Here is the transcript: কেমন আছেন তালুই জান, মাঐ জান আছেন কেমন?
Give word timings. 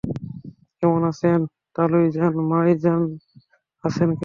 কেমন 0.77 1.01
আছেন 1.11 1.39
তালুই 1.75 2.07
জান, 2.15 2.33
মাঐ 2.49 2.67
জান 2.83 3.01
আছেন 3.83 4.09
কেমন? 4.09 4.19